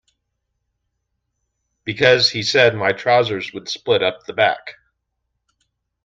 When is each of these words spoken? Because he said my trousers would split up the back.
Because 1.83 2.31
he 2.31 2.41
said 2.41 2.73
my 2.75 2.91
trousers 2.91 3.53
would 3.53 3.69
split 3.69 4.01
up 4.01 4.25
the 4.25 4.33
back. 4.33 4.77